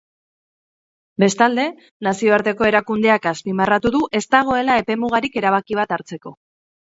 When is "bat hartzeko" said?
5.81-6.35